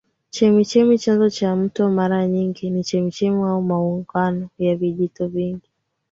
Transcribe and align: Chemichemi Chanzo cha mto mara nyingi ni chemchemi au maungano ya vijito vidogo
Chemichemi 0.33 0.97
Chanzo 0.97 1.29
cha 1.29 1.55
mto 1.55 1.89
mara 1.89 2.27
nyingi 2.27 2.69
ni 2.69 2.83
chemchemi 2.83 3.43
au 3.43 3.61
maungano 3.61 4.49
ya 4.57 4.75
vijito 4.75 5.27
vidogo 5.27 5.61